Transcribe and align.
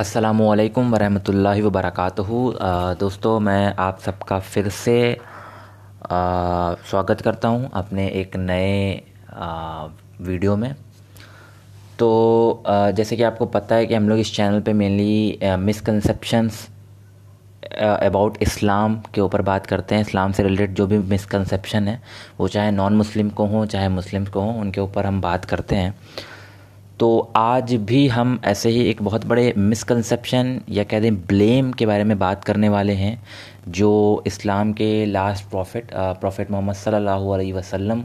असलकम 0.00 0.92
वरहमतुल्लाहि 0.92 1.62
वबरकातुहू। 1.62 2.38
दोस्तों 3.00 3.32
मैं 3.40 3.74
आप 3.78 3.98
सबका 4.00 4.38
फिर 4.40 4.68
से 4.68 4.96
आ, 5.12 6.74
स्वागत 6.90 7.20
करता 7.20 7.48
हूँ 7.48 7.70
अपने 7.74 8.06
एक 8.20 8.36
नए 8.36 9.02
आ, 9.32 9.86
वीडियो 10.20 10.56
में। 10.56 10.74
तो 11.98 12.08
आ, 12.66 12.90
जैसे 12.90 13.16
कि 13.16 13.22
आपको 13.22 13.46
पता 13.58 13.74
है 13.74 13.86
कि 13.86 13.94
हम 13.94 14.08
लोग 14.08 14.18
इस 14.18 14.34
चैनल 14.36 14.60
पे 14.60 14.72
मेनली 14.72 15.38
मिसकंसेप्शंस 15.66 16.66
अबाउट 17.80 18.42
इस्लाम 18.42 19.00
के 19.14 19.20
ऊपर 19.20 19.42
बात 19.42 19.66
करते 19.66 19.94
हैं। 19.94 20.02
इस्लाम 20.02 20.32
से 20.32 20.42
रिलेटेड 20.42 20.74
जो 20.76 20.86
भी 20.86 20.98
मिसकंसेप्शन 21.14 21.88
है 21.88 22.00
वो 22.40 22.48
चाहे 22.48 22.70
नॉन 22.70 22.96
मुस्लिम 22.96 23.30
को 23.30 23.46
हों 23.46 23.64
चाहे 23.66 23.88
मुस्लिम 24.00 24.24
को 24.26 24.40
हों 24.40 24.60
उनके 24.60 24.80
ऊपर 24.80 25.06
हम 25.06 25.20
बात 25.20 25.44
करते 25.44 25.76
हैं। 25.76 25.94
तो 27.00 27.18
आज 27.36 27.72
भी 27.88 28.06
हम 28.08 28.40
ऐसे 28.44 28.70
ही 28.70 28.80
एक 28.86 29.00
बहुत 29.02 29.24
बड़े 29.26 29.52
मिसकंसेप्शन 29.58 30.60
या 30.68 30.82
कह 30.84 31.00
दें 31.00 31.14
ब्लेम 31.26 31.70
के 31.72 31.86
बारे 31.86 32.04
में 32.04 32.18
बात 32.18 32.42
करने 32.44 32.68
वाले 32.68 32.92
हैं, 32.92 33.22
जो 33.68 34.22
इस्लाम 34.26 34.72
के 34.72 35.06
लास्ट 35.06 35.48
प्रॉफिट 35.50 35.90
प्रॉफिट 35.94 36.50
मोहम्मद 36.50 36.74
सल्लल्लाहु 36.74 37.30
अलैहि 37.30 37.52
वसल्लम 37.52 38.02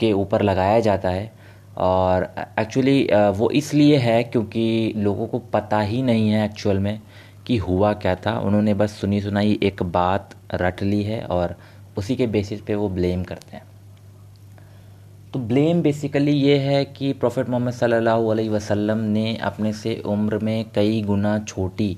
के 0.00 0.12
ऊपर 0.12 0.42
लगाया 0.42 0.80
जाता 0.80 1.10
है। 1.10 1.30
और 1.76 2.28
एक्चुअली 2.58 3.08
वो 3.36 3.50
इसलिए 3.52 3.96
है 3.98 4.22
क्योंकि 4.24 4.92
लोगों 4.96 5.26
को 5.26 5.38
पता 5.52 5.80
ही 5.80 6.02
नहीं 6.02 6.30
है 6.30 6.44
एक्चुअल 6.44 6.78
में 6.78 7.00
कि 7.46 7.56
हुआ 7.58 7.92
क्या 7.94 8.14
था। 8.16 8.38
उन्होंने 8.40 8.74
बस 8.74 8.98
सुनी 9.00 9.20
सुनाई 9.20 9.58
एक 9.62 9.82
बात 9.92 10.34
रट 10.54 10.82
ली 10.82 11.02
है 11.02 11.22
और 11.22 11.56
उसी 11.96 12.16
के 12.16 12.26
बेसिस 12.26 12.60
पे 12.60 12.74
वो 12.74 12.88
ब्लेम 12.88 13.24
करते 13.24 13.56
हैं। 13.56 13.64
तो 15.36 15.40
ब्लेम 15.40 15.80
बेसिकली 15.82 16.32
ये 16.32 16.56
है 16.58 16.84
कि 16.96 17.12
प्रॉफिट 17.12 17.48
मोहम्मद 17.48 17.72
सल्लल्लाहु 17.72 18.28
अलैहि 18.30 18.48
वसल्लम 18.48 18.98
ने 19.06 19.36
अपने 19.44 19.72
से 19.72 19.94
उम्र 20.06 20.38
में 20.38 20.70
कई 20.74 21.00
गुना 21.06 21.38
छोटी 21.40 21.88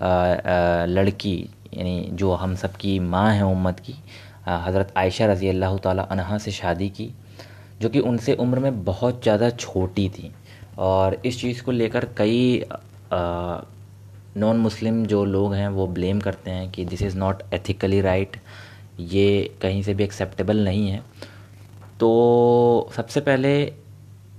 लड़की, 0.00 1.34
यानी 1.74 2.08
जो 2.12 2.32
हम 2.34 2.54
सब 2.56 2.76
की 2.76 2.98
माँ 2.98 3.32
है 3.34 3.44
उम्मत 3.46 3.80
की 3.80 3.94
हज़रत 4.48 4.92
आयशा 4.96 5.26
रज़ी 5.32 5.48
अल्लाह 5.48 5.76
तहा 5.76 6.38
से 6.38 6.50
शादी 6.50 6.88
की, 6.90 7.08
जो 7.80 7.88
कि 7.88 8.00
उनसे 8.00 8.34
उम्र 8.36 8.58
में 8.58 8.84
बहुत 8.84 9.22
ज़्यादा 9.22 9.50
छोटी 9.50 10.08
थी। 10.08 10.32
और 10.80 11.20
इस 11.26 11.40
चीज़ 11.40 11.62
को 11.62 11.72
लेकर 11.72 12.08
कई 12.18 12.64
नॉन 13.12 14.56
मुस्लिम 14.58 15.04
जो 15.06 15.24
लोग 15.26 15.54
हैं 15.54 15.68
वो 15.70 15.86
ब्लेम 15.98 16.20
करते 16.20 16.50
हैं 16.50 16.70
कि 16.70 16.84
this 16.84 17.02
is 17.02 17.18
not 17.18 17.42
ethically 17.54 18.00
right 18.00 18.36
ये 19.00 19.28
कहीं 19.62 19.82
से 19.82 19.94
भी 19.94 20.04
एक्सेप्टेबल 20.04 20.64
नहीं 20.64 20.88
है। 20.90 21.02
तो 22.02 22.10
सबसे 22.92 23.20
पहले 23.20 23.50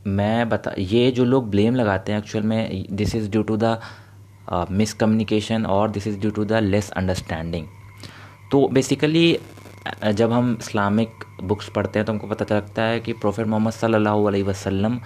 मैं 0.08 0.50
बता, 0.50 0.72
ये 0.78 1.12
जो 1.12 1.26
लोग 1.26 1.50
ब्लेम 1.50 1.76
लगाते 1.76 2.12
हैं 2.12 2.20
एक्चुअल 2.20 2.44
में 2.44 2.86
this 2.92 3.14
is 3.16 3.30
due 3.32 3.44
to 3.44 3.58
the 3.58 3.78
miscommunication 4.72 5.66
और 5.66 5.92
this 5.92 6.08
is 6.08 6.18
due 6.20 6.32
to 6.32 6.46
the 6.46 6.60
less 6.64 6.90
understanding 6.92 7.68
तो 8.52 8.68
बेसिकली 8.70 9.28
जब 10.14 10.32
हम 10.32 10.58
इस्लामिक 10.62 11.24
बुक्स 11.44 11.70
पढ़ते 11.76 12.00
हैं 12.00 12.06
तो 12.06 12.14
हमको 12.14 12.28
पता 12.28 12.46
चलता 12.46 12.84
है 12.84 13.00
कि 13.00 13.14
प्रोफेट 13.22 13.48
मोहम्मद 13.48 13.74
सल्लल्लाहु 13.74 14.26
अलैहि 14.26 14.44
वसल्लम 14.44 15.00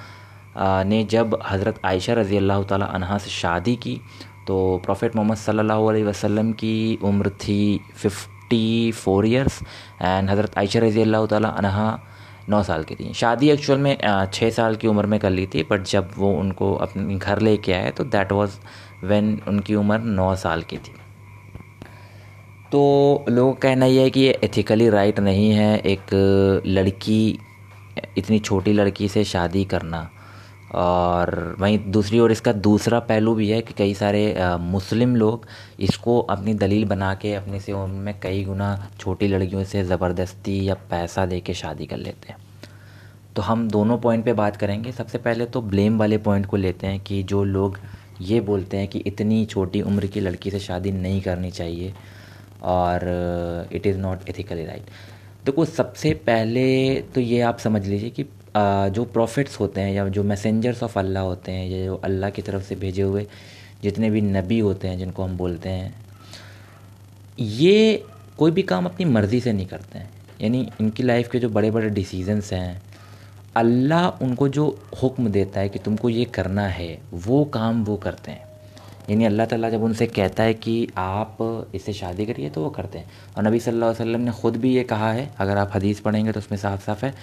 ने 0.88 1.04
जब 1.12 1.40
हज़रत 1.46 1.80
आयशा 1.86 2.14
रज़ी 2.14 2.38
अल्लाह 2.38 2.64
तहा 2.74 3.18
से 3.20 3.30
शादी 3.32 3.76
की 3.86 4.00
तो 4.48 4.60
प्रॉफिट 4.86 5.16
मोहम्मद 5.16 5.38
सल्लल्लाहु 5.38 5.88
अलैहि 5.88 6.04
वसल्लम 6.06 6.52
की 6.60 6.76
उम्र 7.06 7.30
थी 7.40 7.62
फिफ्टी 7.96 8.92
फोर 8.98 9.28
ईयर्स 9.28 9.64
एंड 10.02 10.30
हज़रत 10.30 10.58
आयशा 10.58 10.80
रज़ी 10.80 11.02
अल्लाह 11.02 11.26
तहा 11.28 11.90
नौ 12.50 12.62
साल 12.64 12.84
की 12.84 12.96
थी। 12.96 13.14
शादी 13.14 13.50
एक्चुअल 13.50 13.80
में 13.80 13.98
छः 14.34 14.50
साल 14.50 14.76
की 14.76 14.88
उम्र 14.88 15.06
में 15.06 15.20
कर 15.20 15.30
ली 15.30 15.46
थी 15.48 15.64
बट 15.72 15.84
जब 15.86 16.12
वो 16.18 16.32
उनको 16.34 16.74
अपने 16.76 17.16
घर 17.16 17.40
लेके 17.42 17.74
आए 17.74 17.92
तो 17.92 18.04
दैट 18.06 18.32
वाज 18.32 18.58
व्हेन 19.04 19.40
उनकी 19.48 19.76
उम्र 19.76 20.00
नौ 20.00 20.36
साल 20.38 20.62
की 20.64 20.78
थी। 20.78 20.94
तो 22.72 23.26
लोगों 23.30 23.54
का 23.54 23.60
कहना 23.60 23.86
यह 23.86 24.04
है 24.04 24.10
कि 24.10 24.20
ये 24.20 24.40
एथिकली 24.44 24.90
राइट 24.90 25.20
नहीं 25.20 25.52
है 25.52 25.78
एक 25.80 26.14
लड़की 26.68 27.40
इतनी 28.18 28.40
छोटी 28.40 28.74
लड़की 28.74 29.08
से 29.08 29.24
शादी 29.24 29.64
करना। 29.66 30.10
और 30.76 31.56
वहीं 31.60 31.78
दूसरी 31.92 32.20
ओर 32.20 32.32
इसका 32.32 32.52
दूसरा 32.54 33.00
पहलू 33.02 33.34
भी 33.36 33.50
है 33.50 33.62
कि 33.62 33.74
कई 33.74 33.94
सारे 33.94 34.34
आ, 34.34 34.58
मुस्लिम 34.58 35.16
लोग 35.16 35.46
इसको 35.80 36.20
अपनी 36.20 36.54
दलील 36.54 36.86
बना 36.86 37.14
के 37.16 37.34
अपने 37.34 37.60
से 37.60 37.72
उनमें 37.74 38.20
कई 38.20 38.44
गुना 38.44 38.90
छोटी 39.00 39.28
लड़कियों 39.28 39.64
से 39.64 39.84
ज़बरदस्ती 39.84 40.64
या 40.68 40.74
पैसा 40.90 41.26
दे 41.26 41.40
के 41.40 41.54
शादी 41.54 41.86
कर 41.86 41.98
लेते 41.98 42.32
हैं। 42.32 42.38
तो 43.38 43.42
हम 43.44 43.68
दोनों 43.70 43.98
पॉइंट 44.00 44.24
पे 44.26 44.34
बात 44.34 44.56
करेंगे। 44.58 44.92
सबसे 44.92 45.18
पहले 45.18 45.46
तो 45.46 45.62
ब्लेम 45.64 45.98
वाले 46.00 46.18
पॉइंट 46.18 46.46
को 46.46 46.58
लेते 46.58 46.88
हैं 46.88 47.00
कि 47.00 47.22
जो 47.24 47.44
लोग 47.44 47.78
ये 48.22 48.40
बोलते 48.42 48.78
हैं 48.78 48.88
कि 48.88 49.00
इतनी 49.08 49.46
छोटी 49.46 49.82
उम्र 49.82 50.08
की 50.08 50.20
लड़की 50.20 50.52
से 50.52 50.60
शादी 50.60 50.92
नहीं 50.92 51.22
करनी 51.22 51.52
चाहिए 51.52 51.94
और 52.66 53.04
it 53.72 53.86
is 53.88 53.98
not 53.98 54.30
ethically 54.30 54.66
right 54.66 54.90
देखो, 55.46 55.66
सबसे 55.66 56.14
पहले 56.28 57.02
तो 57.16 57.22
ये 57.22 57.42
आप 57.42 57.60
समझ 57.60 57.86
लीजिए 57.88 58.10
कि 58.10 58.26
जो 58.96 59.06
प्रॉफिट्स 59.14 59.60
होते 59.60 59.82
हैं 59.82 59.94
या 59.94 60.08
जो 60.10 60.24
मैसेंजर्स 60.24 60.84
ऑफ़ 60.84 60.98
अल्लाह 61.00 61.24
होते 61.24 61.52
हैं, 61.52 61.70
या 61.70 61.86
जो 61.86 61.96
अल्लाह 61.96 62.30
की 62.30 62.42
तरफ़ 62.42 62.64
से 62.64 62.76
भेजे 62.76 63.02
हुए 63.02 63.26
जितने 63.84 64.10
भी 64.10 64.22
नबी 64.22 64.60
होते 64.60 64.88
हैं 64.88 64.98
जिनको 64.98 65.24
हम 65.24 65.38
बोलते 65.38 65.70
हैं, 65.70 65.94
ये 67.40 68.04
कोई 68.38 68.52
भी 68.52 68.62
काम 68.64 68.86
अपनी 68.86 69.06
मर्ज़ी 69.06 69.40
से 69.42 69.54
नहीं 69.54 69.68
करते 69.68 70.00
हैं। 70.00 70.10
यानी 70.42 70.68
इनकी 70.82 71.04
लाइफ 71.04 71.30
के 71.32 71.40
जो 71.40 71.50
बड़े 71.50 71.72
बड़े 71.72 71.90
डिसीजंस 71.92 72.54
हैं 72.54 72.82
अल्लाह 73.58 74.24
उनको 74.24 74.48
जो 74.50 74.66
हुक्म 75.02 75.30
देता 75.32 75.60
है 75.60 75.70
कि 75.70 75.80
तुमको 75.80 76.10
ये 76.10 76.26
करना 76.34 76.66
है, 76.70 77.00
वो 77.16 77.44
काम 77.54 77.84
वो 77.86 77.96
करते 77.98 78.32
हैं। 78.32 78.46
यानी 79.10 79.26
अल्लाह 79.26 79.46
ताला 79.46 79.70
जब 79.70 79.84
उनसे 79.84 80.08
कहता 80.08 80.44
है 80.44 80.54
कि 80.56 80.88
आप 80.98 81.38
इससे 81.76 81.94
शादी 81.94 82.26
करिए 82.26 82.50
तो 82.50 82.64
वो 82.64 82.70
करते 82.70 82.98
हैं। 82.98 83.10
और 83.38 83.48
नबी 83.48 83.60
सल्लल्लाहु 83.60 83.94
अलैहि 83.94 84.04
वसल्लम 84.04 84.22
ने 84.22 84.32
ख़ुद 84.42 84.58
भी 84.58 84.74
ये 84.76 84.84
कहा 84.86 85.12
है, 85.12 85.30
अगर 85.40 85.58
आप 85.58 85.76
हदीस 85.76 86.00
पढ़ेंगे 86.00 86.32
तो 86.32 86.40
उसमें 86.40 86.58
साफ़ 86.58 86.86
साफ़ 86.86 87.06
है 87.06 87.14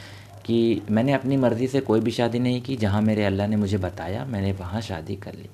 कि 0.44 0.82
मैंने 0.90 1.12
अपनी 1.12 1.36
मर्ज़ी 1.36 1.66
से 1.66 1.80
कोई 1.82 2.00
भी 2.00 2.10
शादी 2.10 2.38
नहीं 2.38 2.60
की 2.62 2.76
जहाँ 2.76 3.02
मेरे 3.02 3.24
अल्लाह 3.24 3.46
ने 3.46 3.56
मुझे 3.56 3.78
बताया, 3.78 4.24
मैंने 4.26 4.52
वहाँ 4.54 4.80
शादी 4.82 5.16
कर 5.16 5.34
ली। 5.34 5.48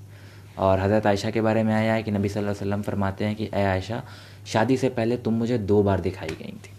और 0.58 0.80
हज़रत 0.80 1.06
आयशा 1.06 1.30
के 1.30 1.40
बारे 1.40 1.62
में 1.62 1.74
आया 1.74 1.92
है 1.94 2.02
कि 2.02 2.10
नबी 2.10 2.28
सल्लल्लाहु 2.28 2.54
अलैहि 2.54 2.64
वसल्लम 2.64 2.82
फरमाते 2.82 3.24
हैं 3.24 3.34
कि 3.36 3.44
ए 3.44 3.64
आयशा, 3.64 4.02
शादी 4.46 4.76
से 4.76 4.88
पहले 4.90 5.16
तुम 5.18 5.34
मुझे 5.34 5.58
दो 5.60 5.82
बार 5.82 6.00
दिखाई 6.00 6.36
गई 6.40 6.52
थी। 6.56 6.72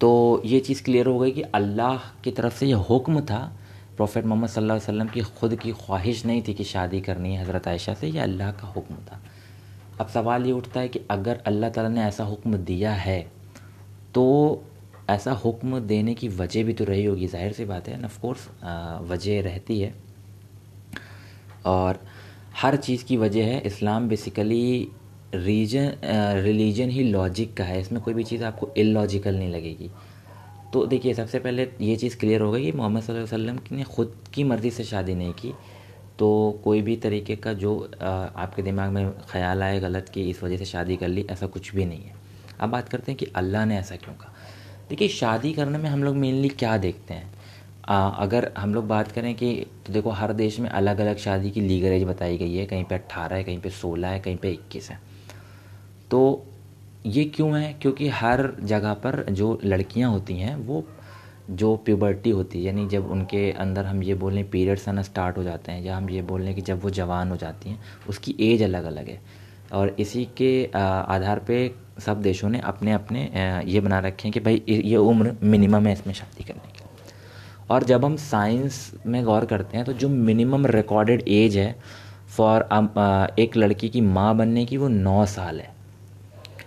तो 0.00 0.42
ये 0.44 0.60
चीज़ 0.60 0.82
क्लियर 0.84 1.06
हो 1.06 1.18
गई 1.18 1.30
कि 1.30 1.42
अल्लाह 1.54 1.96
की 2.24 2.30
तरफ़ 2.32 2.58
से 2.58 2.66
यह 2.66 2.76
हुक्म 2.88 3.20
था। 3.22 3.40
प्रॉफिट 3.96 4.24
मोहम्मद 4.24 4.48
सल्लल्लाहु 4.50 4.80
अलैहि 4.80 4.90
वसल्लम 4.90 5.08
की 5.08 5.20
ख़ुद 5.40 5.54
की 5.56 5.72
ख्वाहिश 5.74 6.24
नहीं 6.26 6.42
थी 6.42 6.54
कि 6.54 6.64
शादी 6.64 7.00
करनी 7.00 7.34
है 7.34 7.42
हज़रत 7.42 7.68
आयशा 7.68 7.94
से 7.94 8.06
यह 8.08 8.22
अल्लाह 8.22 8.50
का 8.52 8.68
हुक्म 8.68 8.94
था। 9.10 9.20
अब 10.00 10.08
सवाल 10.08 10.46
ये 10.46 10.52
उठता 10.52 10.80
है 10.80 10.88
कि 10.88 11.00
अगर 11.10 11.42
अल्लाह 11.46 11.70
ताला 11.70 11.88
ने 11.88 12.02
ऐसा 12.04 12.24
हुक्म 12.24 12.56
दिया 12.66 12.92
है 12.94 13.20
तो 14.14 14.24
ऐसा 15.10 15.32
हुक्म 15.34 15.78
देने 15.86 16.14
की 16.14 16.28
वजह 16.30 16.64
भी 16.64 16.72
तो 16.72 16.84
रही 16.84 17.04
होगी, 17.04 17.26
ज़ाहिर 17.26 17.52
सी 17.52 17.64
बात 17.64 17.88
है। 17.88 18.02
ऑफ़ 18.04 18.18
कोर्स 18.20 18.48
वजह 19.10 19.40
रहती 19.42 19.78
है। 19.80 19.94
और 21.66 21.98
हर 22.56 22.76
चीज़ 22.78 23.04
की 23.04 23.16
वजह 23.16 23.44
है। 23.46 23.60
इस्लाम 23.66 24.08
बेसिकली 24.08 24.88
रीजन 25.36 25.92
रिलीजन 26.44 26.90
ही 26.90 27.02
लॉजिक 27.04 27.54
का 27.56 27.64
है 27.64 27.80
इसमें 27.80 28.00
कोई 28.02 28.14
भी 28.14 28.24
चीज़ 28.24 28.44
आपको 28.44 28.70
इलॉजिकल 28.76 29.34
नहीं 29.34 29.50
लगेगी। 29.50 29.90
तो 30.72 30.84
देखिए 30.86 31.14
सबसे 31.14 31.38
पहले 31.38 31.68
ये 31.80 31.96
चीज़ 31.96 32.16
क्लियर 32.18 32.40
हो 32.40 32.50
गई 32.52 32.64
कि 32.64 32.72
मोहम्मद 32.72 33.10
वसल्लम 33.12 33.58
ने 33.72 33.84
ख़ुद 33.86 34.14
की 34.34 34.44
मर्ज़ी 34.44 34.70
से 34.70 34.84
शादी 34.84 35.14
नहीं 35.14 35.32
की। 35.32 35.52
तो 36.18 36.60
कोई 36.64 36.80
भी 36.82 36.96
तरीके 36.96 37.36
का 37.36 37.52
जो 37.54 37.76
आपके 38.00 38.62
दिमाग 38.62 38.90
में 38.90 39.10
ख़्याल 39.22 39.62
आए 39.62 39.78
गलत 39.80 40.08
कि 40.14 40.28
इस 40.30 40.42
वजह 40.42 40.56
से 40.56 40.64
शादी 40.64 40.96
कर 40.96 41.08
ली 41.08 41.26
ऐसा 41.30 41.46
कुछ 41.48 41.74
भी 41.74 41.84
नहीं 41.84 42.00
है। 42.00 42.14
अब 42.60 42.70
बात 42.70 42.88
करते 42.88 43.12
हैं 43.12 43.18
कि 43.18 43.26
अल्लाह 43.36 43.64
ने 43.64 43.78
ऐसा 43.78 43.96
क्यों 43.96 44.14
कहा? 44.14 44.32
देखिए 44.88 45.08
शादी 45.10 45.52
करने 45.52 45.78
में 45.78 45.88
हम 45.90 46.04
लोग 46.04 46.16
मेनली 46.16 46.48
क्या 46.50 46.76
देखते 46.78 47.14
हैं? 47.14 47.32
आ, 47.88 48.08
अगर 48.08 48.50
हम 48.58 48.74
लोग 48.74 48.86
बात 48.88 49.10
करें 49.12 49.34
कि 49.34 49.54
तो 49.86 49.92
देखो 49.92 50.10
हर 50.12 50.32
देश 50.34 50.58
में 50.60 50.68
अलग 50.70 50.98
अलग 51.00 51.16
शादी 51.18 51.50
की 51.50 51.60
लीगल 51.60 51.92
एज 51.92 52.04
बताई 52.04 52.38
गई 52.38 52.54
है 52.56 52.66
कहीं 52.66 52.84
पे 52.84 52.94
अट्ठारह 52.94 53.36
है 53.36 53.44
कहीं 53.44 53.58
पे 53.60 53.70
सोलह 53.72 54.08
है 54.08 54.20
कहीं 54.20 54.36
पे 54.36 54.50
इक्कीस 54.52 54.90
है। 54.90 54.98
तो 56.14 56.44
ये 57.06 57.24
क्यों 57.26 57.58
है? 57.58 57.72
क्योंकि 57.82 58.08
हर 58.08 58.40
जगह 58.62 58.92
पर 58.94 59.24
जो 59.30 59.58
लड़कियाँ 59.64 60.10
होती 60.10 60.34
हैं, 60.34 60.54
वो 60.56 60.84
जो 61.52 61.74
प्यूबर्टी 61.76 62.30
होती 62.30 62.58
है, 62.58 62.64
यानी 62.64 62.86
जब 62.88 63.10
उनके 63.10 63.50
अंदर 63.52 63.84
हम 63.84 64.02
ये 64.02 64.14
बोलें 64.14 64.48
पीरियड्स 64.50 64.88
आना 64.88 65.02
स्टार्ट 65.02 65.38
हो 65.38 65.42
जाते 65.42 65.72
हैं, 65.72 65.82
या 65.82 65.96
हम 65.96 66.08
ये 66.10 66.22
बोल 66.22 66.42
लें 66.42 66.54
कि 66.54 66.60
जब 66.60 66.82
वो 66.82 66.90
जवान 66.90 67.30
हो 67.30 67.36
जाती 67.36 67.70
हैं, 67.70 67.80
उसकी 68.08 68.36
एज 68.40 68.62
अलग 68.62 68.84
अलग 68.84 69.08
है। 69.08 69.20
और 69.72 69.94
इसी 69.98 70.24
के 70.36 70.64
आधार 70.74 71.38
पे 71.38 71.58
सब 71.98 72.22
देशों 72.22 72.48
ने 72.48 72.60
अपने 72.62 72.92
अपने 72.92 73.28
ये 73.66 73.80
बना 73.80 73.98
रखे 73.98 74.28
हैं 74.28 74.32
कि 74.32 74.40
भाई 74.40 74.62
ये 74.68 74.96
उम्र 74.96 75.36
मिनिमम 75.42 75.86
है 75.86 75.92
इसमें 75.92 76.14
शादी 76.14 76.44
करने 76.44 76.72
की। 76.72 76.84
और 77.70 77.84
जब 77.84 78.04
हम 78.04 78.16
साइंस 78.22 78.92
में 79.06 79.22
गौर 79.24 79.44
करते 79.46 79.76
हैं 79.76 79.86
तो 79.86 79.92
जो 79.92 80.08
मिनिमम 80.08 80.66
रिकॉर्डेड 80.68 81.28
एज 81.28 81.56
है 81.56 81.74
फॉर 82.36 82.68
एक 83.38 83.56
लड़की 83.56 83.88
की 83.88 84.00
माँ 84.00 84.36
बनने 84.36 84.64
की 84.66 84.76
वो 84.76 84.88
नौ 84.88 85.24
साल 85.26 85.60
है। 85.60 85.73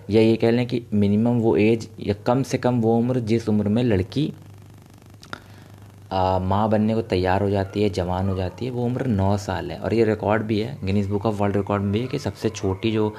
या 0.10 0.22
ये 0.22 0.36
कह 0.36 0.52
लें 0.52 0.66
कि 0.68 0.82
मिनिमम 0.94 1.40
वो 1.42 1.56
एज 1.58 1.88
या 2.00 2.14
कम 2.28 2.44
से 2.44 2.58
कम 2.58 2.80
वो 2.82 2.98
उम्र 2.98 3.20
जिस 3.22 3.50
उम्र 3.50 3.70
में 3.70 3.84
लड़की 3.84 4.32
माँ 6.12 6.70
बनने 6.70 6.94
को 6.96 7.02
तैयार 7.04 7.42
हो 7.44 7.50
जाती 7.50 7.82
है 7.84 7.90
जवान 7.90 8.30
हो 8.30 8.36
जाती 8.36 8.66
है 8.66 8.72
वो 8.72 8.86
उम्र 8.86 9.06
नौ 9.08 9.36
साल 9.38 9.72
है। 9.72 9.78
और 9.80 9.94
ये 9.94 10.04
रिकॉर्ड 10.06 10.44
भी 10.44 10.60
है 10.60 10.78
Guinness 10.84 11.08
Book 11.10 11.26
of 11.26 11.36
World 11.42 11.58
Record 11.58 11.84
में 11.84 11.92
भी 11.92 12.00
है 12.00 12.08
कि 12.08 12.20
सबसे 12.20 12.50
छोटी 12.50 12.92
जो 12.92 13.14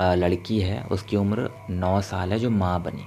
लड़की 0.00 0.60
है 0.60 0.82
उसकी 0.92 1.16
उम्र 1.16 1.50
नौ 1.70 2.00
साल 2.02 2.32
है 2.32 2.38
जो 2.38 2.50
माँ 2.50 2.82
बनी। 2.82 3.04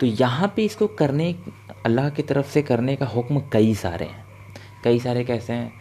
तो 0.00 0.06
यहाँ 0.06 0.52
पे 0.56 0.64
इसको 0.64 0.86
करने 0.98 1.34
अल्लाह 1.86 2.10
की 2.10 2.22
तरफ़ 2.22 2.50
से 2.50 2.62
करने 2.62 2.96
का 2.96 3.06
हुक्म 3.06 3.42
कई 3.52 3.74
सारे 3.76 4.04
हैं। 4.04 4.24
कई 4.84 4.98
सारे 5.00 5.24
कैसे 5.24 5.52
हैं? 5.52 5.72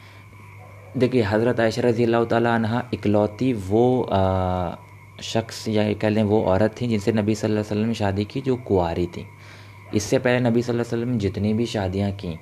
देखिए 0.98 1.22
हज़रत 1.24 1.60
आयशा 1.60 1.81
रज़ी 1.81 2.04
अल्लाह 2.04 2.24
तहा 2.25 2.84
इकलौती 2.94 3.52
वो 3.54 4.02
आ, 4.04 4.75
शख्स 5.24 5.68
या 5.68 5.92
कह 5.94 6.10
लें 6.10 6.24
वो 6.24 6.42
औरत 6.44 6.76
थी 6.82 6.88
जिनसे 6.88 7.12
नबी 7.12 7.36
सल्लल्लाहु 7.36 7.64
अलैहि 7.64 7.72
वसल्लम 7.72 7.88
ने 7.88 7.94
शादी 7.96 8.26
की 8.26 8.42
जो 8.42 8.56
कुआरी 8.68 9.06
थी। 9.08 9.26
इससे 9.96 10.20
पहले 10.20 10.40
नबी 10.50 10.62
सल्लल्लाहु 10.62 10.86
अलैहि 10.86 10.96
वसल्लम 10.96 11.10
ने 11.10 11.18
जितनी 11.20 11.54
भी 11.54 11.66
शादियाँ 11.66 12.12
की 12.14 12.38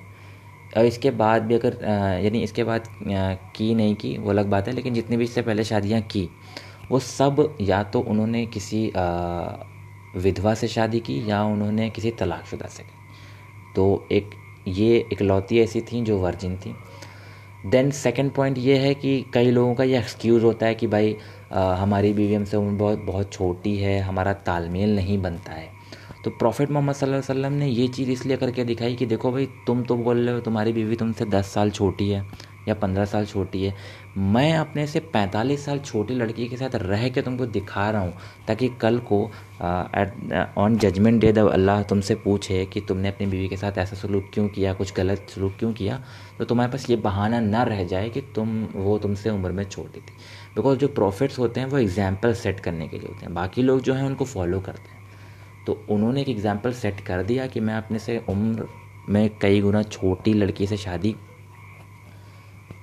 और 0.76 0.84
इसके 0.84 1.10
बाद 1.12 1.42
भी 1.42 1.54
अगर 1.54 1.78
यानी 2.24 2.42
इसके 2.42 2.64
बाद 2.64 2.88
की 3.56 3.74
नहीं 3.74 3.94
की, 3.94 4.16
वो 4.18 4.30
अलग 4.30 4.46
बात 4.50 4.68
है, 4.68 4.74
लेकिन 4.74 4.94
जितनी 4.94 5.16
भी 5.16 5.24
इससे 5.24 5.42
पहले 5.42 5.64
शादियाँ 5.64 6.00
की, 6.02 6.28
वो 6.90 6.98
सब 6.98 7.56
या 7.60 7.82
तो 7.84 8.00
उन्होंने 8.02 8.44
किसी 8.46 8.80
विधवा 10.16 10.54
से 10.54 10.68
शादी 10.68 11.00
की 11.00 11.22
या 11.30 11.42
उन्होंने 11.44 11.88
किसी 11.90 12.10
तलाकशुदा 12.10 12.68
से 12.68 12.82
की। 12.82 13.72
तो 13.76 14.06
एक, 14.12 14.30
ये 14.68 14.98
इकलौती 15.12 15.58
ऐसी 15.60 15.80
थी 15.82 16.00
जो 16.02 16.18
वर्जिन 16.18 16.56
थी। 16.56 16.74
देन 17.66 17.90
सेकेंड 17.90 18.30
पॉइंट 18.32 18.58
ये 18.58 18.76
है 18.78 18.94
कि 18.94 19.24
कई 19.34 19.50
लोगों 19.50 19.74
का 19.74 19.84
ये 19.84 19.98
एक्सक्यूज़ 19.98 20.44
होता 20.44 20.66
है 20.66 20.74
कि 20.74 20.86
भाई 20.86 21.16
आ, 21.52 21.74
हमारी 21.74 22.12
बीवी 22.12 22.34
हमसे 22.34 22.56
उम्र 22.56 22.76
बहुत 22.76 23.04
बहुत 23.06 23.32
छोटी 23.32 23.76
है 23.76 23.98
हमारा 24.00 24.32
तालमेल 24.46 24.94
नहीं 24.96 25.18
बनता 25.22 25.52
है। 25.52 25.68
तो 26.24 26.30
प्रॉफिट 26.30 26.70
मोहम्मद 26.70 26.94
सल्लल्लाहु 26.94 27.22
अलैहि 27.22 27.32
वसल्लम 27.32 27.58
ने 27.58 27.68
ये 27.68 27.86
चीज़ 27.88 28.10
इसलिए 28.10 28.36
करके 28.36 28.64
दिखाई 28.64 28.94
कि 28.94 29.06
देखो 29.06 29.32
भाई 29.32 29.46
तुम 29.66 29.82
तो 29.82 29.96
बोल 29.96 30.18
रहे 30.18 30.34
हो 30.34 30.40
तुम्हारी 30.40 30.72
बीवी 30.72 30.96
तुमसे 30.96 31.24
दस 31.26 31.52
साल 31.54 31.70
छोटी 31.70 32.08
है। 32.10 32.24
या 32.68 32.74
पंद्रह 32.74 33.04
साल 33.04 33.26
छोटी 33.26 33.62
है, 33.64 33.74
मैं 34.16 34.52
अपने 34.54 34.86
से 34.86 35.00
पैंतालीस 35.12 35.64
साल 35.64 35.78
छोटी 35.80 36.14
लड़की 36.14 36.46
के 36.48 36.56
साथ 36.56 36.74
रह 36.76 37.08
के 37.08 37.22
तुमको 37.22 37.46
दिखा 37.48 37.88
रहा 37.90 38.02
हूँ, 38.02 38.14
ताकि 38.48 38.68
कल 38.80 38.98
को 39.10 39.22
ऑन 40.58 40.76
जजमेंट 40.78 41.20
डे 41.20 41.32
जब 41.32 41.50
अल्लाह 41.50 41.82
तुमसे 41.84 42.14
पूछे 42.16 42.64
कि 42.66 42.80
तुमने 42.80 43.08
अपनी 43.08 43.26
बीवी 43.26 43.48
के 43.48 43.56
साथ 43.56 43.78
ऐसा 43.78 43.96
सलूक 43.96 44.30
क्यों 44.34 44.48
किया, 44.48 44.72
कुछ 44.74 44.94
गलत 44.96 45.26
सलूक 45.30 45.56
क्यों 45.58 45.72
किया 45.72 46.02
तो 46.38 46.44
तुम्हारे 46.44 46.72
पास 46.72 46.88
ये 46.90 46.96
बहाना 46.98 47.40
ना 47.40 47.62
रह 47.64 47.84
जाए 47.84 48.08
कि 48.10 48.20
तुम, 48.34 48.64
वो 48.74 48.98
तुमसे 48.98 49.30
उम्र 49.30 49.50
में 49.52 49.64
छोटी 49.64 50.00
थी। 50.00 50.14
बिकॉज़ 50.56 50.78
जो 50.78 50.88
प्रॉफिट्स 50.90 51.38
होते 51.38 51.60
हैं, 51.60 51.66
वो 51.66 51.78
एग्ज़ाम्पल 51.78 52.34
सेट 52.34 52.60
करने 52.60 52.88
के 52.88 52.98
लिए 52.98 53.08
होते 53.08 53.26
हैं, 53.26 53.34
बाकी 53.34 53.62
लोग 53.62 53.80
जो 53.82 53.94
हैं 53.94 54.04
उनको 54.04 54.24
फॉलो 54.24 54.60
करते 54.60 54.88
हैं। 54.88 55.02
तो 55.66 55.84
उन्होंने 55.90 56.20
एक 56.20 56.28
एग्ज़ाम्पल 56.28 56.72
सेट 56.74 57.00
कर 57.00 57.22
दिया 57.22 57.46
कि 57.46 57.60
मैं 57.60 57.74
अपने 57.74 57.98
से 57.98 58.20
उम्र 58.28 58.66
में 59.08 59.28
कई 59.40 59.60
गुना 59.60 59.82
छोटी 59.84 60.32
लड़की 60.34 60.66
से 60.66 60.76
शादी 60.76 61.14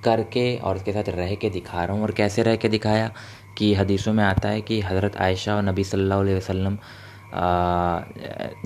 करके 0.04 0.56
और 0.58 0.76
उसके 0.76 0.92
साथ 0.92 1.08
रह 1.16 1.34
के 1.34 1.50
दिखा 1.50 1.84
रहा 1.84 1.94
हूँ। 1.94 2.02
और 2.02 2.12
कैसे 2.12 2.42
रह 2.42 2.56
के 2.56 2.68
दिखाया? 2.68 3.10
कि 3.58 3.74
हदीसों 3.74 4.12
में 4.12 4.22
आता 4.24 4.48
है 4.48 4.60
कि 4.60 4.80
हज़रत 4.80 5.16
आयशा 5.20 5.54
और 5.56 5.62
नबी 5.62 5.84
सल्लल्लाहु 5.84 6.20
अलैहि 6.20 6.36
वसल्लम 6.36 6.78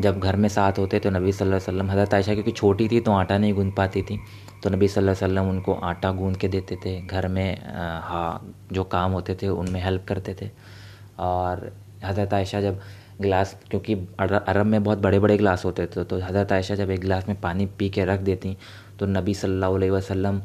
जब 0.02 0.18
घर 0.20 0.36
में 0.36 0.48
साथ 0.48 0.78
होते 0.78 0.98
तो 1.00 1.10
नबी 1.10 1.32
सल्लल्लाहु 1.32 1.60
अलैहि 1.60 1.70
वसल्लम, 1.70 1.90
हज़रत 1.90 2.14
आयशा 2.14 2.34
क्योंकि 2.34 2.52
छोटी 2.52 2.88
थी 2.88 3.00
तो 3.00 3.12
आटा 3.12 3.38
नहीं 3.38 3.54
गूँध 3.54 3.72
पाती 3.76 4.02
थी 4.02 4.18
तो 4.62 4.70
नबी 4.70 4.88
सल्लल्लाहु 4.88 5.16
अलैहि 5.16 5.26
वसल्लम 5.26 5.48
उनको 5.50 5.74
आटा 5.90 6.10
गूँध 6.12 6.36
के 6.36 6.48
देते 6.48 6.76
थे। 6.84 7.00
घर 7.00 7.28
में 7.28 7.58
हाँ 8.02 8.54
जो 8.72 8.84
काम 8.86 9.12
होते 9.12 9.34
थे 9.42 9.48
उनमें 9.48 9.80
हेल्प 9.82 10.04
करते 10.08 10.34
थे। 10.42 10.50
और 11.18 11.70
हज़रत 12.04 12.34
आयशा 12.34 12.60
जब 12.60 12.80
गिलास, 13.20 13.56
क्योंकि 13.70 13.94
अरब 14.20 14.66
में 14.66 14.82
बहुत 14.84 14.98
बड़े 14.98 15.18
बड़े 15.18 15.36
गिलास 15.36 15.64
होते 15.64 15.86
थे 15.86 16.04
तो 16.04 16.18
हज़रत 16.20 16.52
आयशा 16.52 16.74
जब 16.74 16.90
एक 16.90 17.00
गिलास 17.00 17.28
में 17.28 17.40
पानी 17.40 17.66
पी 17.78 17.88
के 17.90 18.04
रख 18.04 18.20
देती 18.20 18.56
तो 18.98 19.06
नबी 19.08 19.34
सल्लल्लाहु 19.34 19.74
अलैहि 19.74 19.90
वसल्लम 19.90 20.40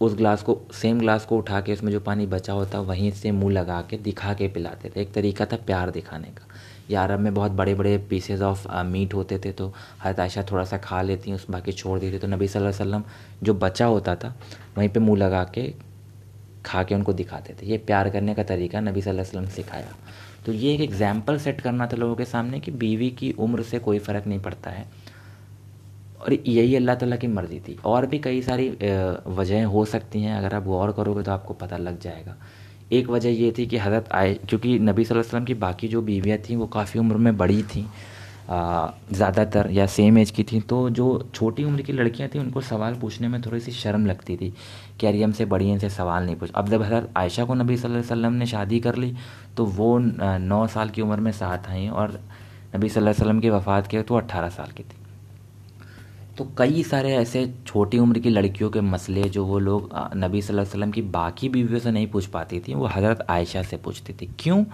उस 0.00 0.14
ग्लास 0.14 0.42
को 0.42 0.60
सेम 0.74 0.98
ग्लास 1.00 1.24
को 1.24 1.36
उठा 1.38 1.60
के 1.60 1.72
उसमें 1.72 1.90
जो 1.92 2.00
पानी 2.02 2.26
बचा 2.26 2.52
होता, 2.52 2.80
वहीं 2.80 3.10
से 3.12 3.30
मुँह 3.32 3.52
लगा 3.52 3.80
के, 3.82 3.96
दिखा 3.98 4.32
के 4.34 4.48
पिलाते 4.48 4.90
थे। 4.90 5.00
एक 5.00 5.12
तरीका 5.12 5.44
था 5.46 5.56
प्यार 5.66 5.90
दिखाने 5.90 6.28
का। 6.28 6.46
या 6.90 7.02
अरब 7.04 7.20
में 7.20 7.32
बहुत 7.34 7.52
बड़े 7.52 7.74
बड़े 7.74 7.96
पीसेज 8.10 8.42
ऑफ़ 8.42 8.66
मीट 8.86 9.14
होते 9.14 9.38
थे 9.38 9.52
तो 9.52 9.72
हज़रत 10.04 10.20
आयशा 10.20 10.42
थोड़ा 10.50 10.64
सा 10.64 10.78
खा 10.78 11.00
लेती 11.02 11.30
हैं 11.30 11.36
उस 11.36 11.46
बाकी 11.50 11.72
छोड़ 11.72 11.98
देती 12.00 12.18
तो 12.18 12.26
नबी 12.26 12.48
सल्लल्लाहु 12.48 12.74
अलैहि 12.74 12.82
वसल्लम 12.82 13.04
जो 13.42 13.54
बचा 13.54 13.86
होता 13.86 14.14
था, 14.16 14.34
वहीं 14.76 14.88
पे 14.88 15.00
मुँह 15.00 15.18
लगा 15.18 15.44
के 15.54 15.72
खा 16.66 16.82
के 16.82 16.94
उनको 16.94 17.12
दिखाते 17.12 17.54
थे। 17.54 17.66
ये 17.66 17.78
प्यार 17.80 18.10
करने 18.10 18.34
का 18.34 18.42
तरीका 18.44 18.80
नबी 18.80 19.02
सल्लल्लाहु 19.02 19.28
अलैहि 19.28 19.46
वसल्लम 19.46 19.48
सिखाया। 19.54 19.94
तो 20.46 20.52
ये 20.52 20.74
एक 20.74 20.80
एग्ज़ाम्पल 20.80 21.38
सेट 21.38 21.60
करना 21.60 21.86
था 21.86 21.96
लोगों 21.96 22.14
के 22.14 22.24
सामने 22.24 22.60
कि 22.60 22.70
बीवी 22.72 23.10
की 23.10 23.32
उम्र 23.38 23.62
से 23.62 23.78
कोई 23.78 23.98
फ़र्क 23.98 24.26
नहीं 24.26 24.40
पड़ता 24.40 24.70
है। 24.70 24.86
और 26.24 26.32
यही 26.32 26.74
अल्लाह 26.76 26.94
ताला 26.96 27.16
की 27.16 27.26
मर्ज़ी 27.28 27.60
थी। 27.60 27.76
और 27.84 28.06
भी 28.06 28.18
कई 28.18 28.42
सारी 28.42 28.68
वजहें 29.28 29.64
हो 29.66 29.84
सकती 29.86 30.22
हैं। 30.22 30.36
अगर 30.36 30.54
आप 30.54 30.64
गौर 30.64 30.92
करोगे 30.92 31.22
तो 31.22 31.32
आपको 31.32 31.54
पता 31.56 31.76
लग 31.78 32.00
जाएगा। 32.00 32.36
एक 32.92 33.08
वजह 33.10 33.30
ये 33.32 33.52
थी 33.58 33.66
कि 33.66 33.76
हज़रत 33.78 34.08
आए 34.12 34.34
क्योंकि 34.48 34.78
नबी 34.80 35.02
वसल्लम 35.04 35.44
की 35.44 35.54
बाकी 35.60 35.88
जो 35.88 36.02
बीवियाँ 36.02 36.38
थीं, 36.48 36.56
वो 36.56 36.66
काफ़ी 36.68 37.00
उम्र 37.00 37.16
में 37.16 37.36
बड़ी 37.36 37.62
थीं। 37.64 37.84
ज़्यादातर 38.44 39.70
या 39.72 39.86
सेम 39.88 40.18
एज 40.18 40.30
की 40.30 40.42
थी। 40.44 40.60
तो 40.62 40.78
जो 40.90 41.06
छोटी 41.34 41.64
उम्र 41.64 41.82
की 41.82 41.92
लड़कियाँ 41.92 42.28
थीं, 42.30 42.40
उनको 42.40 42.60
सवाल 42.62 42.94
पूछने 43.00 43.28
में 43.28 43.40
थोड़ी 43.42 43.60
सी 43.60 43.72
शर्म 43.72 44.06
लगती 44.06 44.36
थी 44.36 44.52
कि 45.00 45.06
ये 45.06 45.22
हमसे 45.22 45.44
बड़ी 45.46 45.70
इनसे 45.70 45.88
सवाल 45.90 46.24
नहीं 46.24 46.36
पूछ। 46.36 46.50
अब 46.52 46.68
जब 46.68 46.82
हज़रत 46.82 47.08
आयशा 47.16 47.44
को 47.44 47.54
नबी 47.54 47.76
सल्लल्लाहु 47.76 48.02
अलैहि 48.02 48.12
वसल्लम 48.12 48.32
ने 48.32 48.46
शादी 48.46 48.80
कर 48.80 48.96
ली 48.96 49.14
तो 49.56 49.64
वो 49.78 49.98
नौ 49.98 50.66
साल 50.68 50.90
की 50.90 51.02
उम्र 51.02 51.20
में 51.20 51.32
साथ 51.34 51.70
आई 51.70 51.88
और 51.88 52.20
नबी 52.76 52.88
अलैहि 52.88 53.10
वसल्लम 53.10 53.40
की 53.40 53.50
वफ़ात 53.50 53.86
के 53.86 54.02
तो 54.02 54.16
अट्ठारह 54.16 54.48
साल 54.50 54.70
की 54.76 54.82
थी। 54.82 55.02
तो 56.38 56.44
कई 56.58 56.82
सारे 56.82 57.14
ऐसे 57.16 57.46
छोटी 57.66 57.98
उम्र 57.98 58.18
की 58.18 58.30
लड़कियों 58.30 58.70
के 58.70 58.80
मसले 58.82 59.22
जो 59.30 59.44
वो 59.46 59.58
लोग 59.58 59.90
नबी 60.16 60.40
सल्लल्लाहु 60.42 60.64
अलैहि 60.64 60.68
वसल्लम 60.68 60.90
की 60.90 61.02
बाकी 61.12 61.48
बीवियों 61.48 61.80
से 61.80 61.90
नहीं 61.90 62.06
पूछ 62.06 62.26
पाती 62.26 62.60
थी, 62.60 62.74
वो 62.74 62.86
हज़रत 62.86 63.26
आयशा 63.30 63.62
से 63.62 63.76
पूछती 63.76 64.12
थी। 64.12 64.28
क्यों? 64.38 64.64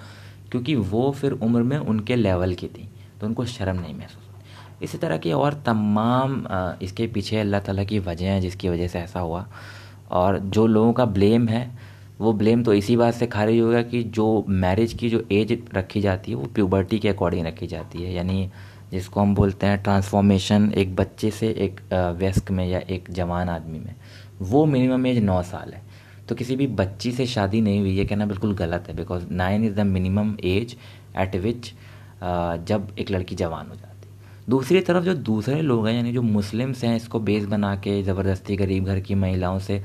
क्योंकि 0.50 0.74
वो 0.74 1.10
फिर 1.12 1.32
उम्र 1.32 1.62
में 1.62 1.76
उनके 1.78 2.16
लेवल 2.16 2.54
की 2.54 2.66
थी 2.68 2.88
तो 3.20 3.26
उनको 3.26 3.44
शर्म 3.46 3.80
नहीं 3.80 3.94
महसूस 3.94 4.82
इसी 4.82 4.98
तरह 4.98 5.16
की 5.18 5.32
और 5.32 5.54
तमाम 5.66 6.46
इसके 6.82 7.06
पीछे 7.06 7.38
अल्लाह 7.38 7.60
ताला 7.60 7.84
की 7.84 7.98
वजह 8.00 8.26
हैं, 8.26 8.40
जिसकी 8.40 8.68
वजह 8.68 8.88
से 8.88 8.98
ऐसा 8.98 9.20
हुआ। 9.20 9.46
और 10.10 10.38
जो 10.38 10.66
लोगों 10.66 10.92
का 10.92 11.04
ब्लेम 11.06 11.48
है, 11.48 11.70
वो 12.20 12.32
ब्लेम 12.32 12.62
तो 12.64 12.72
इसी 12.74 12.96
बात 12.96 13.14
से 13.14 13.26
खारिज 13.26 13.60
होगा 13.60 13.82
कि 13.82 14.02
जो 14.16 14.44
मैरिज 14.48 14.92
की 14.92 15.10
जो 15.10 15.22
एज 15.32 15.58
रखी 15.74 16.00
जाती 16.00 16.32
है, 16.32 16.36
वो 16.38 16.46
प्यूबर्टी 16.54 16.98
के 16.98 17.08
अकॉर्डिंग 17.08 17.46
रखी 17.46 17.66
जाती 17.66 18.02
है। 18.02 18.12
यानी 18.14 18.50
जिसको 18.92 19.20
हम 19.20 19.34
बोलते 19.34 19.66
हैं 19.66 19.82
ट्रांसफॉर्मेशन 19.82 20.72
एक 20.76 20.94
बच्चे 20.96 21.30
से 21.30 21.48
एक 21.58 21.80
व्यस्क 22.18 22.50
में 22.50 22.66
या 22.68 22.78
एक 22.90 23.10
जवान 23.10 23.48
आदमी 23.48 23.78
में। 23.78 23.94
वो 24.42 24.64
मिनिमम 24.66 25.06
एज 25.06 25.18
नौ 25.24 25.42
साल 25.44 25.72
है। 25.72 25.82
तो 26.28 26.34
किसी 26.34 26.56
भी 26.56 26.66
बच्ची 26.66 27.12
से 27.12 27.26
शादी 27.26 27.60
नहीं 27.60 27.80
हुई, 27.80 27.90
ये 27.90 28.04
कहना 28.04 28.26
बिल्कुल 28.26 28.54
गलत 28.54 28.84
है 28.88 28.96
because 28.96 29.30
nine 29.32 29.64
is 29.64 29.74
the 29.74 29.86
minimum 29.86 30.34
age 30.46 30.76
at 31.18 31.36
which 31.36 31.72
जब 32.68 32.94
एक 32.98 33.10
लड़की 33.10 33.34
जवान 33.34 33.66
हो 33.68 33.74
जाती 33.74 33.88
दूसरी 34.48 34.80
तरफ़ 34.80 35.04
जो 35.04 35.14
दूसरे 35.14 35.60
लोग 35.62 35.86
हैं, 35.86 35.94
यानी 35.94 36.12
जो 36.12 36.22
मुस्लिम्स 36.22 36.82
हैं, 36.84 36.94
इसको 36.96 37.18
बेस 37.20 37.44
बना 37.46 37.74
के 37.76 38.02
ज़बरदस्ती 38.02 38.56
गरीब 38.56 38.84
घर 38.84 39.00
की 39.00 39.14
महिलाओं 39.14 39.58
से 39.58 39.78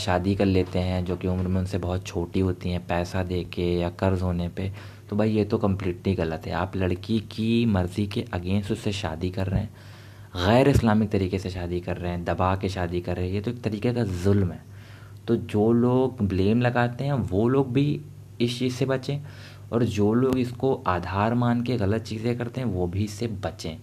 शादी 0.00 0.34
कर 0.34 0.46
लेते 0.46 0.78
हैं, 0.78 1.04
जो 1.04 1.16
कि 1.16 1.28
उम्र 1.28 1.48
में 1.48 1.58
उनसे 1.60 1.78
बहुत 1.78 2.06
छोटी 2.06 2.40
होती 2.40 2.70
हैं, 2.70 2.86
पैसा 2.86 3.22
दे 3.22 3.42
के 3.52 3.72
या 3.74 3.90
कर्ज़ 4.00 4.22
होने 4.22 4.48
पे। 4.48 4.70
तो 5.10 5.16
भाई 5.16 5.30
ये 5.30 5.44
तो 5.44 5.58
कम्प्लीटली 5.58 6.14
गलत 6.14 6.46
है। 6.46 6.52
आप 6.54 6.76
लड़की 6.76 7.18
की 7.30 7.64
मर्ज़ी 7.66 8.06
के 8.06 8.24
अगेंस्ट 8.32 8.72
उससे 8.72 8.92
शादी 8.92 9.30
कर 9.30 9.46
रहे 9.46 9.60
हैं, 9.60 9.70
गैर 10.36 10.68
इस्लामिक 10.68 11.10
तरीके 11.10 11.38
से 11.38 11.50
शादी 11.50 11.80
कर 11.80 11.96
रहे 11.96 12.10
हैं, 12.12 12.24
दबा 12.24 12.54
के 12.56 12.68
शादी 12.68 13.00
कर 13.00 13.16
रहे 13.16 13.26
हैं, 13.26 13.34
ये 13.34 13.40
तो 13.40 13.50
एक 13.50 13.62
तरीके 13.62 13.92
का 13.92 14.04
जुल्म 14.24 14.50
है। 14.52 14.62
तो 15.26 15.36
जो 15.36 15.72
लोग 15.72 16.22
ब्लेम 16.24 16.60
लगाते 16.60 17.04
हैं, 17.04 17.12
वो 17.12 17.48
लोग 17.48 17.72
भी 17.72 18.00
इस 18.40 18.58
चीज़ 18.58 18.74
से 18.74 18.86
बचें 18.86 19.18
और 19.72 19.84
जो 19.84 20.12
लोग 20.14 20.38
इसको 20.38 20.74
आधार 20.86 21.34
मान 21.34 21.62
के 21.62 21.76
गलत 21.76 22.02
चीज़ें 22.02 22.36
करते 22.38 22.60
हैं, 22.60 22.68
वो 22.68 22.86
भी 22.86 23.04
इससे 23.04 23.26
बचें, 23.26 23.76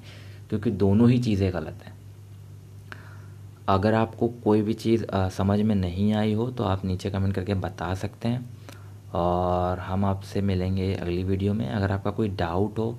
क्योंकि 0.49 0.71
दोनों 0.73 1.09
ही 1.09 1.17
चीज़ें 1.19 1.51
गलत 1.53 1.83
हैं। 1.85 1.93
अगर 3.69 3.93
आपको 3.93 4.27
कोई 4.43 4.61
भी 4.61 4.73
चीज़ 4.75 5.05
समझ 5.31 5.59
में 5.61 5.75
नहीं 5.75 6.13
आई 6.13 6.33
हो 6.33 6.49
तो 6.49 6.63
आप 6.63 6.85
नीचे 6.85 7.09
कमेंट 7.09 7.33
करके 7.35 7.53
बता 7.55 7.93
सकते 7.95 8.27
हैं। 8.27 8.49
और 9.15 9.79
हम 9.79 10.05
आपसे 10.05 10.41
मिलेंगे 10.41 10.93
अगली 10.93 11.23
वीडियो 11.23 11.53
में। 11.53 11.67
अगर 11.69 11.91
आपका 11.91 12.11
कोई 12.11 12.29
डाउट 12.29 12.79
हो 12.79 12.97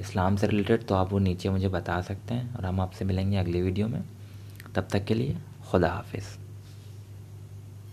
इस्लाम 0.00 0.36
से 0.36 0.46
रिलेटेड 0.46 0.86
तो 0.86 0.94
आप 0.94 1.12
वो 1.12 1.18
नीचे 1.18 1.48
मुझे 1.48 1.68
बता 1.68 2.00
सकते 2.00 2.34
हैं 2.34 2.54
और 2.54 2.66
हम 2.66 2.80
आपसे 2.80 3.04
मिलेंगे 3.04 3.36
अगली 3.36 3.62
वीडियो 3.62 3.88
में। 3.88 4.02
तब 4.74 4.88
तक 4.92 5.04
के 5.04 5.14
लिए 5.14 5.36
खुदा 5.70 5.88
हाफिज़। 5.88 6.41